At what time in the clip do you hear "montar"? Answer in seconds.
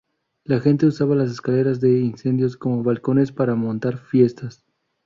3.53-3.99